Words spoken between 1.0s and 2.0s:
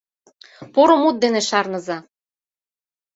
мут ден шарныза!